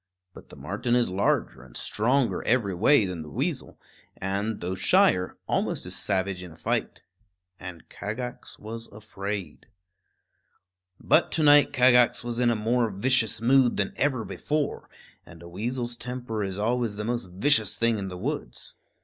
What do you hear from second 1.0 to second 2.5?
larger and stronger